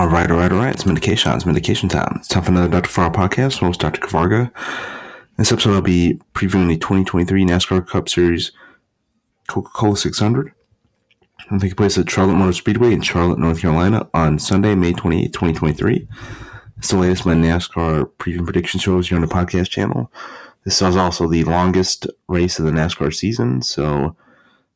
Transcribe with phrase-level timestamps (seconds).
[0.00, 0.74] All right, all right, all right.
[0.74, 1.30] It's medication.
[1.32, 2.14] It's medication time.
[2.16, 2.88] It's time for another Dr.
[2.88, 3.60] Farr podcast.
[3.60, 4.00] My host, Dr.
[4.00, 4.50] Kavarga.
[5.36, 8.50] This episode, I'll be previewing the 2023 NASCAR Cup Series
[9.46, 10.54] Coca-Cola 600.
[11.44, 15.34] It'll take place at Charlotte Motor Speedway in Charlotte, North Carolina on Sunday, May 28,
[15.34, 16.08] 2023.
[16.78, 20.10] It's the latest my NASCAR preview prediction shows here on the podcast channel.
[20.64, 24.16] This is also the longest race of the NASCAR season, so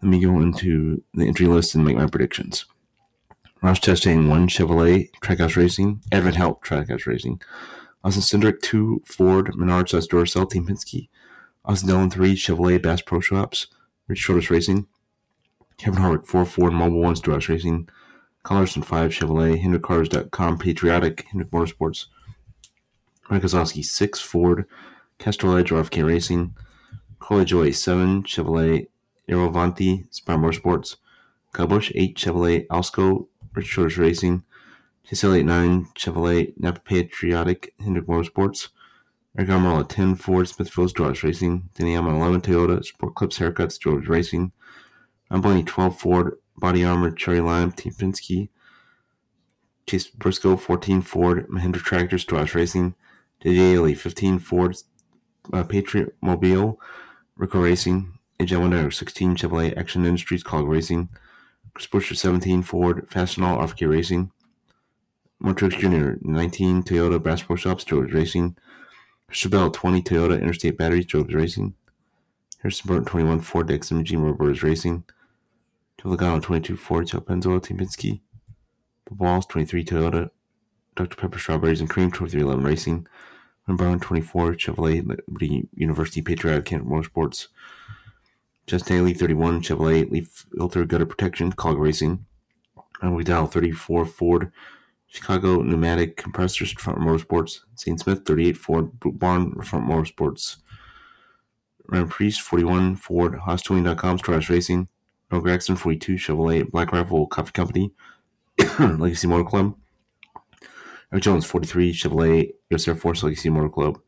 [0.00, 2.66] let me go into the entry list and make my predictions.
[3.60, 7.40] Ross Chastain 1 Chevrolet Trackhouse Racing, AdventHealth Trackhouse Racing,
[8.04, 10.06] Austin Cindric 2 Ford Menards S.
[10.06, 11.08] Duracell Team Penske,
[11.64, 13.66] Austin Dillon 3 Chevrolet Bass Pro Shops,
[14.06, 14.86] Richard Childress Racing,
[15.76, 17.88] Kevin Harvick 4 Ford Mobile 1 Stewart Racing,
[18.44, 22.06] Kyle Larson 5 Chevrolet, HendrickCars.com Patriotic, Hendrick Motorsports,
[23.28, 24.66] Mike Keselowski 6 Ford,
[25.18, 26.54] Castrol Edge RFK Racing,
[27.18, 28.86] Cole Joy 7 Chevrolet,
[29.28, 30.96] Aerovanti Spire Motorsports,
[31.52, 33.26] Kyle Busch 8 Chevrolet Alsco
[33.58, 34.44] Richard Childress Racing,
[35.08, 38.68] TCL 89 Chevrolet Napa Patriotic Hendrick Motorsports,
[39.36, 44.06] Aric Almirola 10 Ford Smithfield Stewart Racing, Denny Hamlin 11 Toyota Sport Clips Haircuts George
[44.06, 44.52] Racing,
[45.28, 48.48] Ryan Blaney 12 Ford Body Armor Cherry Lime Team Penske,
[49.88, 52.94] Chase Briscoe 14 Ford Mahindra Tractors, Stewart Racing,
[53.44, 54.76] JJ Yeley 15 Ford
[55.52, 56.78] uh, Patriot Mobile
[57.36, 61.08] Rico Racing, AJ Wonder 16 Chevrolet Action Industries Cog Racing,
[61.86, 64.30] Buescher 17 Ford Fastenal RFK Racing,
[65.38, 66.18] Martin Truex Jr.
[66.20, 68.56] 19 Toyota Bass Pro Shops George Racing,
[69.50, 71.74] Bell 20 Toyota Interstate Batteries George Racing,
[72.62, 75.04] Harrison Burton 21 Ford XMG Motors Racing,
[76.00, 78.20] Joe Logano 22 Ford Joe Penzo Team Penske,
[79.08, 80.30] Bubba Wallace 23 Toyota
[80.96, 81.16] Dr.
[81.16, 83.06] Pepper Strawberries and Cream 23XI Racing,
[83.68, 87.48] Brown 24 Chevrolet Liberty University Patriotic Kent Motorsports,
[88.68, 92.26] Justin Leaf 31 Chevrolet Leaf Filter Gutter Protection Cog Racing,
[93.02, 94.52] we dial 34 Ford
[95.06, 97.98] Chicago Pneumatic Compressors Front Motorsports, St.
[97.98, 100.56] Smith 38 Ford Boot Barn Front Motorsports,
[101.86, 104.86] Ryan Preece 41 Ford HaasTooling.com Strash Racing,
[105.32, 107.90] Noah Gragson 42 Chevrolet Black Rifle Coffee Company,
[108.78, 109.76] Legacy Motor Club,
[111.10, 113.98] Erik Jones 43 Chevrolet US Air Force Legacy Motor Club.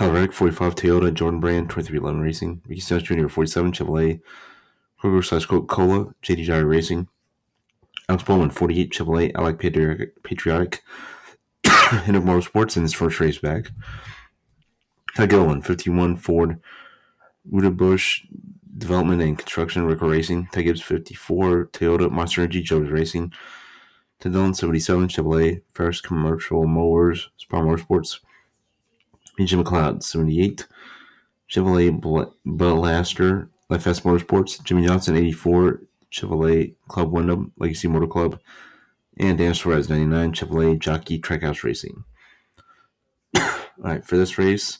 [0.00, 4.20] Reddick, 45 Toyota, Jordan Brand, 23XI Racing, Ricky Stenhouse Jr., 47 Chevrolet,
[5.00, 7.08] Kroger slash Coca Cola, JD Jari Racing,
[8.08, 10.82] Alex Bowman, 48 Chevrolet, Ally Patriotic,
[11.64, 13.70] Hendrick Motorsports in his first race back.
[15.14, 16.60] Ty Gilliland, 51 Ford,
[17.50, 18.26] Ruda Bush
[18.76, 23.32] Development and Construction, Rico Racing, Ty Gibbs, 54 Toyota, Monster Energy, Joe's Racing,
[24.18, 28.18] Ty Dillon, 77 Chevrolet, Ferris Commercial Mowers, Spire Motorsports,
[29.38, 30.66] BJ McLeod, 78.
[31.50, 34.62] Chevrolet Blaster, FS Motorsports.
[34.62, 35.80] Jimmie Johnson, 84.
[36.12, 38.38] Chevrolet Club Wyndham, Legacy Motor Club.
[39.18, 40.32] And Dan Suarez, 99.
[40.32, 42.04] Chevrolet Jockey Trackhouse Racing.
[43.36, 43.42] All
[43.78, 44.78] right, for this race,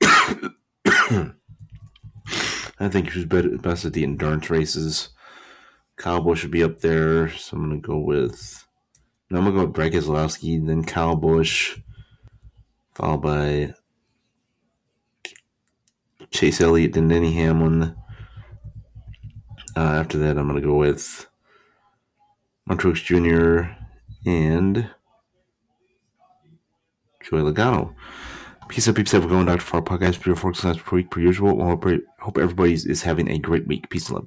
[0.02, 0.50] I
[2.88, 5.10] think who's best at the endurance races.
[5.96, 8.66] Cowboy should be up there, so I'm going to go with.
[9.30, 11.78] No, I'm going to go with Brad Keselowski, then Kyle Busch
[12.94, 13.74] followed by
[16.30, 17.94] Chase Elliott and Denny Hamlin.
[19.76, 21.26] Uh, after that, I'm going to go with
[22.66, 23.72] Martin Truex Jr.
[24.28, 24.90] and
[27.22, 27.94] Joey Logano.
[28.68, 29.12] Peace out, peeps.
[29.12, 29.60] Have a going, Dr.
[29.60, 30.22] Farr podcast.
[30.22, 31.60] Beautiful, per week, per usual.
[31.64, 31.84] Hope,
[32.20, 33.90] hope everybody is having a great week.
[33.90, 34.26] Peace and love.